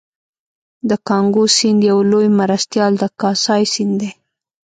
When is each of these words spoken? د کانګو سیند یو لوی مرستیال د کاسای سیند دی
د 0.89 0.91
کانګو 1.07 1.43
سیند 1.57 1.81
یو 1.89 1.99
لوی 2.11 2.27
مرستیال 2.39 2.93
د 2.99 3.03
کاسای 3.21 3.63
سیند 3.73 3.93
دی 4.01 4.09